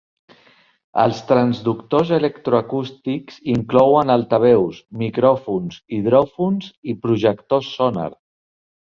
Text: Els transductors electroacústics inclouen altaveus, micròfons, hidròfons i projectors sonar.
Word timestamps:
Els 1.01 1.17
transductors 1.31 2.13
electroacústics 2.17 3.37
inclouen 3.55 4.13
altaveus, 4.15 4.79
micròfons, 5.03 5.79
hidròfons 5.99 6.73
i 6.95 6.97
projectors 7.05 7.69
sonar. 7.81 8.09